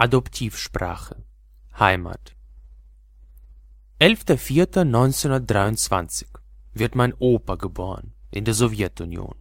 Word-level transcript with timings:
Adoptivsprache 0.00 1.24
Heimat 1.76 2.36
11.04.1923 3.98 6.26
wird 6.72 6.94
mein 6.94 7.12
Opa 7.14 7.56
geboren 7.56 8.12
in 8.30 8.44
der 8.44 8.54
Sowjetunion. 8.54 9.34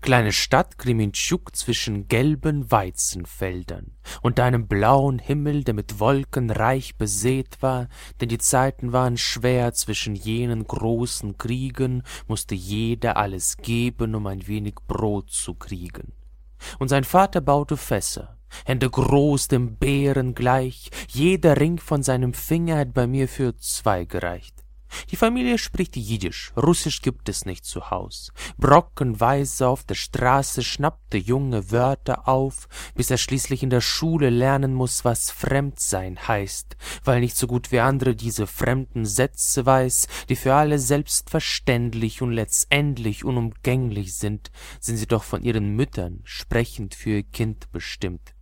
Kleine 0.00 0.32
Stadt 0.32 0.78
Krementschuk 0.78 1.54
zwischen 1.54 2.08
gelben 2.08 2.70
Weizenfeldern 2.70 3.98
und 4.22 4.40
einem 4.40 4.68
blauen 4.68 5.18
Himmel, 5.18 5.64
der 5.64 5.74
mit 5.74 6.00
Wolken 6.00 6.50
reich 6.50 6.96
besät 6.96 7.60
war, 7.60 7.88
denn 8.22 8.30
die 8.30 8.38
Zeiten 8.38 8.94
waren 8.94 9.18
schwer 9.18 9.74
zwischen 9.74 10.14
jenen 10.14 10.66
großen 10.66 11.36
Kriegen, 11.36 12.04
musste 12.26 12.54
jeder 12.54 13.18
alles 13.18 13.58
geben, 13.58 14.14
um 14.14 14.26
ein 14.28 14.46
wenig 14.46 14.76
Brot 14.86 15.28
zu 15.28 15.52
kriegen. 15.52 16.14
Und 16.78 16.88
sein 16.88 17.04
Vater 17.04 17.42
baute 17.42 17.76
Fässer, 17.76 18.38
Hände 18.64 18.90
groß 18.90 19.48
dem 19.48 19.76
Bären 19.76 20.34
gleich, 20.34 20.90
jeder 21.08 21.58
Ring 21.58 21.78
von 21.78 22.02
seinem 22.02 22.34
Finger 22.34 22.78
hat 22.78 22.94
bei 22.94 23.06
mir 23.06 23.28
für 23.28 23.56
zwei 23.56 24.04
gereicht. 24.04 24.64
Die 25.10 25.16
Familie 25.16 25.58
spricht 25.58 25.96
Jiddisch, 25.96 26.52
Russisch 26.56 27.02
gibt 27.02 27.28
es 27.28 27.44
nicht 27.44 27.64
zu 27.64 27.90
Haus. 27.90 28.32
Brockenweise 28.58 29.68
auf 29.68 29.84
der 29.84 29.94
Straße 29.94 30.62
schnappt 30.62 31.12
der 31.12 31.20
Junge 31.20 31.70
Wörter 31.70 32.28
auf, 32.28 32.68
bis 32.94 33.10
er 33.10 33.18
schließlich 33.18 33.62
in 33.62 33.70
der 33.70 33.80
Schule 33.80 34.30
lernen 34.30 34.74
muss, 34.74 35.04
was 35.04 35.30
Fremdsein 35.30 36.26
heißt, 36.26 36.76
weil 37.04 37.20
nicht 37.20 37.36
so 37.36 37.46
gut 37.46 37.72
wie 37.72 37.80
andere 37.80 38.14
diese 38.14 38.46
fremden 38.46 39.04
Sätze 39.04 39.66
weiß, 39.66 40.06
die 40.28 40.36
für 40.36 40.54
alle 40.54 40.78
selbstverständlich 40.78 42.22
und 42.22 42.32
letztendlich 42.32 43.24
unumgänglich 43.24 44.14
sind, 44.14 44.50
sind 44.80 44.96
sie 44.96 45.06
doch 45.06 45.24
von 45.24 45.42
ihren 45.42 45.74
Müttern 45.74 46.20
sprechend 46.24 46.94
für 46.94 47.10
ihr 47.10 47.22
Kind 47.22 47.70
bestimmt. 47.72 48.33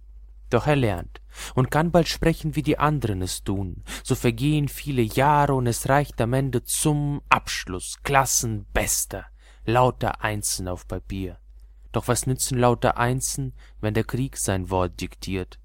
Doch 0.52 0.66
er 0.66 0.76
lernt 0.76 1.22
und 1.54 1.70
kann 1.70 1.90
bald 1.90 2.08
sprechen, 2.08 2.56
wie 2.56 2.62
die 2.62 2.78
anderen 2.78 3.22
es 3.22 3.42
tun. 3.42 3.84
So 4.04 4.14
vergehen 4.14 4.68
viele 4.68 5.00
Jahre 5.00 5.54
und 5.54 5.66
es 5.66 5.88
reicht 5.88 6.20
am 6.20 6.34
Ende 6.34 6.62
zum 6.62 7.22
Abschluss 7.30 8.02
Klassenbester. 8.02 9.24
Lauter 9.64 10.22
Einsen 10.22 10.68
auf 10.68 10.86
Papier. 10.86 11.38
Doch 11.90 12.06
was 12.06 12.26
nützen 12.26 12.58
lauter 12.58 12.98
Einsen, 12.98 13.54
wenn 13.80 13.94
der 13.94 14.04
Krieg 14.04 14.36
sein 14.36 14.68
Wort 14.68 15.00
diktiert? 15.00 15.58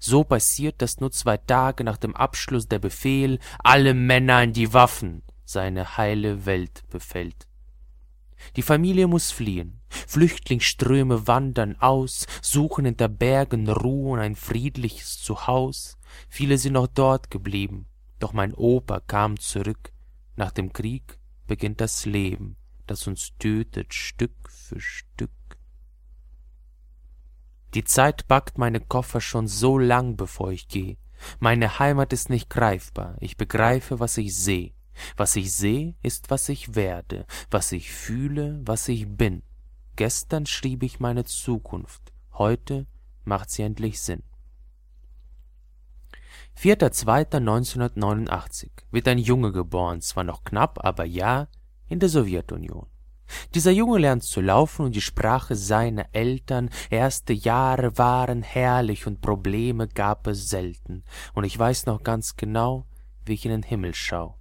So 0.00 0.24
passiert, 0.24 0.80
dass 0.80 1.00
nur 1.00 1.10
zwei 1.10 1.36
Tage 1.36 1.84
nach 1.84 1.98
dem 1.98 2.16
Abschluss 2.16 2.66
der 2.66 2.78
Befehl 2.78 3.40
alle 3.58 3.92
Männer 3.92 4.42
in 4.42 4.54
die 4.54 4.72
Waffen 4.72 5.22
seine 5.44 5.98
heile 5.98 6.46
Welt 6.46 6.82
befällt. 6.88 7.46
Die 8.56 8.62
Familie 8.62 9.06
muss 9.06 9.30
fliehen. 9.30 9.82
Flüchtlingsströme 10.14 11.26
wandern 11.26 11.74
aus, 11.80 12.28
suchen 12.40 12.84
hinter 12.84 13.08
Bergen 13.08 13.68
Ruhe 13.68 14.12
und 14.12 14.20
ein 14.20 14.36
friedliches 14.36 15.20
Zuhaus. 15.20 15.98
Viele 16.28 16.56
sind 16.56 16.74
noch 16.74 16.86
dort 16.86 17.32
geblieben. 17.32 17.88
Doch 18.20 18.32
mein 18.32 18.54
Opa 18.54 19.00
kam 19.00 19.40
zurück. 19.40 19.92
Nach 20.36 20.52
dem 20.52 20.72
Krieg 20.72 21.18
beginnt 21.48 21.80
das 21.80 22.06
Leben, 22.06 22.56
das 22.86 23.08
uns 23.08 23.32
tötet 23.40 23.92
Stück 23.92 24.48
für 24.48 24.78
Stück. 24.78 25.32
Die 27.74 27.82
Zeit 27.82 28.28
packt 28.28 28.56
meine 28.56 28.78
Koffer 28.78 29.20
schon 29.20 29.48
so 29.48 29.78
lang, 29.78 30.16
bevor 30.16 30.52
ich 30.52 30.68
geh. 30.68 30.96
Meine 31.40 31.80
Heimat 31.80 32.12
ist 32.12 32.30
nicht 32.30 32.48
greifbar. 32.50 33.16
Ich 33.18 33.36
begreife, 33.36 33.98
was 33.98 34.16
ich 34.16 34.36
seh. 34.36 34.74
Was 35.16 35.34
ich 35.34 35.52
seh, 35.52 35.96
ist, 36.04 36.30
was 36.30 36.48
ich 36.48 36.76
werde, 36.76 37.26
was 37.50 37.72
ich 37.72 37.90
fühle, 37.90 38.60
was 38.64 38.86
ich 38.86 39.08
bin. 39.08 39.42
Gestern 39.96 40.46
schrieb 40.46 40.82
ich 40.82 40.98
meine 40.98 41.24
Zukunft, 41.24 42.12
heute 42.32 42.86
macht 43.24 43.50
sie 43.50 43.62
endlich 43.62 44.00
Sinn. 44.00 44.24
4.2.1989 46.58 48.70
wird 48.90 49.06
ein 49.08 49.18
Junge 49.18 49.52
geboren, 49.52 50.00
zwar 50.00 50.24
noch 50.24 50.42
knapp, 50.42 50.84
aber 50.84 51.04
ja, 51.04 51.46
in 51.88 52.00
der 52.00 52.08
Sowjetunion. 52.08 52.86
Dieser 53.54 53.70
Junge 53.70 53.98
lernt 53.98 54.24
zu 54.24 54.40
laufen 54.40 54.86
und 54.86 54.94
die 54.94 55.00
Sprache 55.00 55.56
seiner 55.56 56.06
Eltern. 56.12 56.70
Erste 56.90 57.32
Jahre 57.32 57.96
waren 57.96 58.42
herrlich 58.42 59.06
und 59.06 59.20
Probleme 59.20 59.88
gab 59.88 60.26
es 60.26 60.50
selten. 60.50 61.04
Und 61.32 61.44
ich 61.44 61.58
weiß 61.58 61.86
noch 61.86 62.02
ganz 62.02 62.36
genau, 62.36 62.86
wie 63.24 63.34
ich 63.34 63.44
in 63.44 63.52
den 63.52 63.62
Himmel 63.62 63.94
schau. 63.94 64.38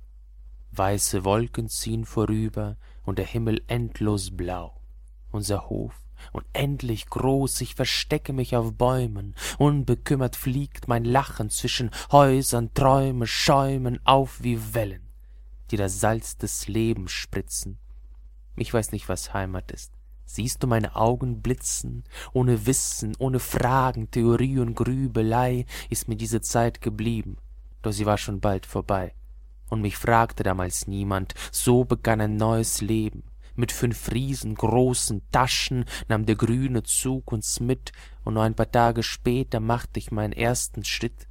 Weiße 0.71 1.23
Wolken 1.23 1.69
ziehen 1.69 2.05
vorüber 2.05 2.77
und 3.03 3.19
der 3.19 3.25
Himmel 3.25 3.61
endlos 3.67 4.35
blau. 4.35 4.82
Unser 5.33 5.69
Hof 5.69 5.99
unendlich 6.31 7.07
groß, 7.07 7.59
ich 7.61 7.75
verstecke 7.75 8.31
mich 8.31 8.55
auf 8.55 8.73
Bäumen, 8.75 9.35
unbekümmert 9.57 10.37
fliegt 10.37 10.87
mein 10.87 11.03
Lachen 11.03 11.49
zwischen 11.49 11.91
Häusern, 12.13 12.73
Träume 12.73 13.27
schäumen 13.27 13.99
auf 14.05 14.41
wie 14.41 14.73
Wellen, 14.73 15.09
die 15.71 15.75
das 15.75 15.99
Salz 15.99 16.37
des 16.37 16.69
Lebens 16.69 17.11
spritzen. 17.11 17.77
Ich 18.55 18.73
weiß 18.73 18.93
nicht, 18.93 19.09
was 19.09 19.33
Heimat 19.33 19.71
ist. 19.71 19.91
Siehst 20.23 20.63
du 20.63 20.67
meine 20.67 20.95
Augen 20.95 21.41
blitzen? 21.41 22.05
Ohne 22.31 22.65
Wissen, 22.65 23.15
ohne 23.17 23.39
Fragen, 23.39 24.11
Theorie 24.11 24.59
und 24.59 24.75
Grübelei 24.75 25.65
ist 25.89 26.07
mir 26.07 26.15
diese 26.15 26.41
Zeit 26.41 26.79
geblieben, 26.79 27.37
doch 27.81 27.91
sie 27.91 28.05
war 28.05 28.17
schon 28.17 28.39
bald 28.39 28.65
vorbei 28.65 29.13
und 29.69 29.81
mich 29.81 29.97
fragte 29.97 30.43
damals 30.43 30.87
niemand, 30.87 31.33
so 31.51 31.83
begann 31.83 32.21
ein 32.21 32.37
neues 32.37 32.79
Leben. 32.81 33.23
Mit 33.55 33.71
fünf 33.71 34.11
riesengroßen 34.11 35.21
Taschen 35.31 35.85
nahm 36.07 36.25
der 36.25 36.35
grüne 36.35 36.83
Zug 36.83 37.31
uns 37.31 37.59
mit, 37.59 37.91
und 38.23 38.33
nur 38.33 38.43
ein 38.43 38.55
paar 38.55 38.71
Tage 38.71 39.03
später 39.03 39.59
machte 39.59 39.99
ich 39.99 40.11
meinen 40.11 40.33
ersten 40.33 40.83
Schritt 40.83 41.27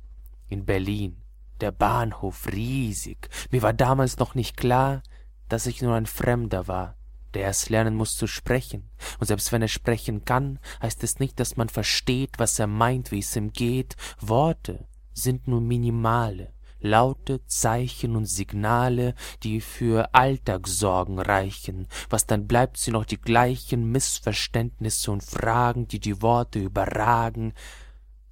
in 0.49 0.65
Berlin. 0.65 1.16
Der 1.60 1.72
Bahnhof 1.72 2.49
riesig. 2.53 3.28
Mir 3.50 3.62
war 3.62 3.72
damals 3.72 4.19
noch 4.19 4.34
nicht 4.34 4.56
klar, 4.56 5.03
dass 5.49 5.66
ich 5.66 5.83
nur 5.83 5.94
ein 5.94 6.06
Fremder 6.06 6.66
war, 6.69 6.97
der 7.34 7.43
erst 7.43 7.71
lernen 7.71 7.94
muss 7.94 8.16
zu 8.16 8.27
sprechen. 8.27 8.89
Und 9.19 9.27
selbst 9.27 9.53
wenn 9.53 9.62
er 9.62 9.69
sprechen 9.69 10.25
kann, 10.25 10.59
heißt 10.81 11.03
es 11.04 11.19
nicht, 11.19 11.39
dass 11.41 11.56
man 11.56 11.69
versteht, 11.69 12.39
was 12.39 12.59
er 12.59 12.66
meint, 12.66 13.10
wie 13.10 13.21
es 13.21 13.37
ihm 13.37 13.53
geht. 13.53 13.97
Worte 14.21 14.87
sind 15.12 15.49
nur 15.49 15.60
minimale, 15.60 16.53
laute 16.82 17.44
Zeichen 17.47 18.16
und 18.16 18.26
Signale, 18.26 19.15
die 19.43 19.60
für 19.60 20.15
Alltagssorgen 20.15 21.19
reichen, 21.19 21.88
was 22.10 22.26
dann 22.26 22.47
bleibt 22.47 22.76
sie 22.76 22.91
noch 22.91 23.04
die 23.04 23.20
gleichen 23.20 23.91
Missverständnisse 23.91 25.10
und 25.10 25.22
Fragen, 25.22 25.88
die 25.88 26.00
die 26.00 26.22
Worte 26.22 26.59
überragen, 26.59 27.54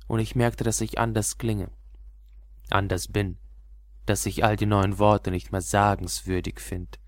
und 0.07 0.19
ich 0.19 0.35
merkte, 0.35 0.65
dass 0.65 0.81
ich 0.81 0.99
anders 0.99 1.39
klinge, 1.39 1.71
anders 2.69 3.07
bin, 3.09 3.39
dass 4.07 4.27
ich 4.27 4.45
all 4.45 4.57
die 4.57 4.67
neuen 4.67 4.99
Worte 4.99 5.31
nicht 5.31 5.53
mehr 5.53 5.61
sagenswürdig 5.61 6.59
find. 6.59 6.99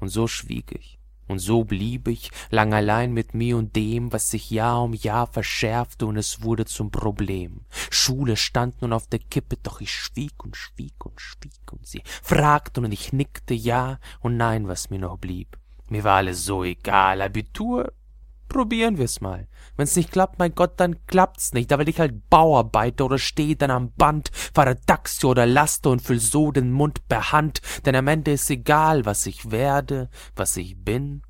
Und 0.00 0.08
so 0.08 0.26
schwieg 0.26 0.72
ich 0.72 1.01
und 1.32 1.40
so 1.40 1.64
blieb 1.64 2.06
ich 2.06 2.30
lang 2.50 2.72
allein 2.72 3.12
mit 3.12 3.34
mir 3.34 3.56
und 3.56 3.74
dem, 3.74 4.12
was 4.12 4.30
sich 4.30 4.50
Jahr 4.50 4.82
um 4.82 4.94
Jahr 4.94 5.26
verschärfte, 5.26 6.06
und 6.06 6.16
es 6.16 6.42
wurde 6.42 6.66
zum 6.66 6.90
Problem. 6.90 7.62
Schule 7.90 8.36
stand 8.36 8.80
nun 8.82 8.92
auf 8.92 9.06
der 9.08 9.18
Kippe, 9.18 9.56
doch 9.62 9.80
ich 9.80 9.92
schwieg 9.92 10.44
und 10.44 10.56
schwieg 10.56 11.04
und 11.04 11.20
schwieg, 11.20 11.72
und 11.72 11.86
sie 11.86 12.02
fragten, 12.22 12.84
und 12.84 12.92
ich 12.92 13.12
nickte 13.12 13.54
ja 13.54 13.98
und 14.20 14.36
nein, 14.36 14.68
was 14.68 14.90
mir 14.90 15.00
noch 15.00 15.18
blieb. 15.18 15.58
Mir 15.88 16.04
war 16.04 16.18
alles 16.18 16.44
so 16.44 16.64
egal, 16.64 17.20
Abitur, 17.20 17.92
probieren 18.52 18.98
wir's 18.98 19.20
mal. 19.20 19.48
Wenn's 19.76 19.96
nicht 19.96 20.12
klappt, 20.12 20.38
mein 20.38 20.54
Gott, 20.54 20.78
dann 20.78 21.04
klappt's 21.06 21.52
nicht. 21.52 21.70
Da 21.70 21.78
will 21.78 21.88
ich 21.88 21.98
halt 21.98 22.28
Bauarbeiter 22.30 23.06
oder 23.06 23.18
steh 23.18 23.54
dann 23.54 23.70
am 23.70 23.92
Band, 23.92 24.30
fahre 24.32 24.80
Taxi 24.80 25.26
oder 25.26 25.46
Laster 25.46 25.90
und 25.90 26.02
füll 26.02 26.20
so 26.20 26.52
den 26.52 26.70
Mund 26.70 27.08
per 27.08 27.32
Hand, 27.32 27.60
denn 27.84 27.96
am 27.96 28.08
Ende 28.08 28.32
ist 28.32 28.50
egal, 28.50 29.04
was 29.04 29.26
ich 29.26 29.50
werde, 29.50 30.10
was 30.36 30.56
ich 30.56 30.84
bin. 30.84 31.22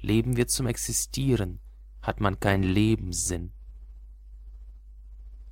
Leben 0.00 0.36
wir 0.36 0.46
zum 0.46 0.66
Existieren, 0.66 1.60
hat 2.02 2.20
man 2.20 2.38
keinen 2.38 2.62
Lebenssinn. 2.62 3.52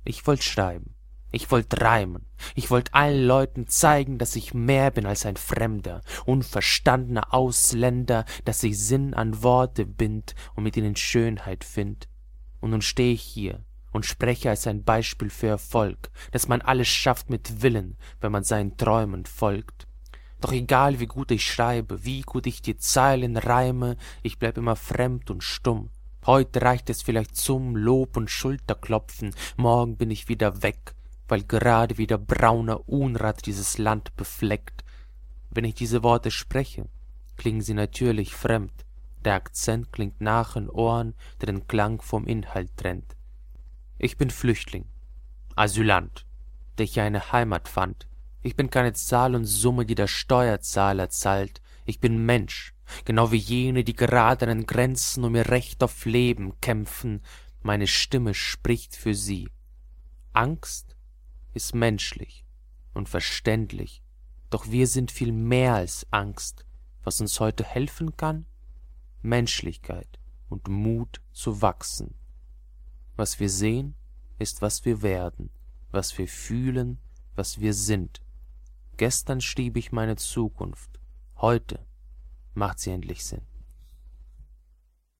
Ich 0.05 0.25
wollt 0.25 0.43
schreiben. 0.43 0.96
Ich 1.31 1.51
wollt 1.51 1.81
reimen. 1.81 2.25
Ich 2.55 2.71
wollt 2.71 2.93
allen 2.93 3.25
Leuten 3.25 3.67
zeigen, 3.67 4.17
dass 4.17 4.35
ich 4.35 4.53
mehr 4.53 4.91
bin 4.91 5.05
als 5.05 5.25
ein 5.25 5.35
Fremder, 5.35 6.01
unverstandener 6.25 7.33
Ausländer, 7.33 8.25
dass 8.45 8.63
ich 8.63 8.79
Sinn 8.79 9.13
an 9.13 9.43
Worte 9.43 9.85
bind 9.85 10.35
und 10.55 10.63
mit 10.63 10.77
ihnen 10.77 10.95
Schönheit 10.95 11.63
find. 11.63 12.07
Und 12.61 12.71
nun 12.71 12.81
steh 12.81 13.11
ich 13.11 13.21
hier 13.21 13.63
und 13.91 14.05
spreche 14.05 14.49
als 14.49 14.67
ein 14.67 14.83
Beispiel 14.83 15.29
für 15.29 15.47
Erfolg, 15.47 16.11
dass 16.31 16.47
man 16.47 16.61
alles 16.61 16.87
schafft 16.87 17.29
mit 17.29 17.61
Willen, 17.61 17.97
wenn 18.21 18.31
man 18.31 18.43
seinen 18.43 18.77
Träumen 18.77 19.25
folgt. 19.25 19.87
Doch 20.39 20.51
egal 20.53 20.99
wie 20.99 21.07
gut 21.07 21.31
ich 21.31 21.45
schreibe, 21.45 22.05
wie 22.05 22.21
gut 22.21 22.47
ich 22.47 22.61
die 22.61 22.77
Zeilen 22.77 23.37
reime, 23.37 23.97
ich 24.23 24.37
bleib 24.37 24.57
immer 24.57 24.75
fremd 24.75 25.29
und 25.31 25.43
stumm. 25.43 25.89
Heute 26.25 26.61
reicht 26.61 26.89
es 26.89 27.01
vielleicht 27.01 27.35
zum 27.35 27.75
Lob 27.75 28.17
und 28.17 28.29
Schulterklopfen, 28.29 29.33
morgen 29.55 29.97
bin 29.97 30.11
ich 30.11 30.29
wieder 30.29 30.61
weg 30.61 30.93
weil 31.27 31.43
gerade 31.43 31.97
wieder 31.97 32.17
brauner 32.17 32.87
Unrat 32.87 33.45
dieses 33.45 33.77
Land 33.77 34.15
befleckt. 34.15 34.83
Wenn 35.49 35.65
ich 35.65 35.75
diese 35.75 36.03
Worte 36.03 36.31
spreche, 36.31 36.87
klingen 37.35 37.61
sie 37.61 37.73
natürlich 37.73 38.35
fremd. 38.35 38.85
Der 39.25 39.35
Akzent 39.35 39.91
klingt 39.91 40.21
nach 40.21 40.55
in 40.55 40.69
Ohren, 40.69 41.15
der 41.41 41.47
den 41.47 41.67
Klang 41.67 42.01
vom 42.01 42.25
Inhalt 42.27 42.75
trennt. 42.77 43.15
Ich 43.97 44.17
bin 44.17 44.29
Flüchtling. 44.29 44.85
Asylant, 45.55 46.25
der 46.77 46.85
hier 46.85 47.03
eine 47.03 47.31
Heimat 47.31 47.67
fand. 47.67 48.07
Ich 48.43 48.55
bin 48.55 48.69
keine 48.69 48.93
Zahl 48.93 49.35
und 49.35 49.45
Summe, 49.45 49.85
die 49.85 49.95
der 49.95 50.07
Steuerzahler 50.07 51.09
zahlt. 51.09 51.61
Ich 51.85 51.99
bin 51.99 52.25
Mensch, 52.25 52.73
genau 53.05 53.31
wie 53.31 53.37
jene, 53.37 53.83
die 53.83 53.95
gerade 53.95 54.45
an 54.47 54.59
den 54.59 54.67
Grenzen 54.67 55.23
um 55.23 55.35
ihr 55.35 55.49
Recht 55.49 55.83
auf 55.83 56.05
Leben 56.05 56.59
kämpfen. 56.61 57.21
Meine 57.63 57.87
Stimme 57.87 58.33
spricht 58.33 58.95
für 58.95 59.15
sie. 59.15 59.49
Angst 60.33 60.96
ist 61.57 61.75
menschlich 61.75 62.45
und 62.93 63.09
verständlich, 63.09 64.01
doch 64.49 64.67
wir 64.71 64.87
sind 64.87 65.11
viel 65.11 65.33
mehr 65.33 65.75
als 65.75 66.07
Angst. 66.11 66.65
Was 67.03 67.19
uns 67.19 67.39
heute 67.39 67.63
helfen 67.63 68.15
kann? 68.15 68.45
Menschlichkeit 69.21 70.19
und 70.49 70.67
Mut 70.67 71.21
zu 71.33 71.61
wachsen. 71.61 72.15
Was 73.15 73.39
wir 73.39 73.49
sehen, 73.49 73.95
ist, 74.39 74.61
was 74.61 74.85
wir 74.85 75.01
werden, 75.01 75.49
was 75.91 76.17
wir 76.17 76.27
fühlen, 76.27 76.99
was 77.35 77.59
wir 77.59 77.73
sind. 77.73 78.21
Gestern 78.97 79.41
schrieb 79.41 79.77
ich 79.77 79.91
meine 79.91 80.15
Zukunft, 80.15 80.99
heute 81.37 81.85
macht 82.53 82.79
sie 82.79 82.91
endlich 82.91 83.25
Sinn. 83.25 83.45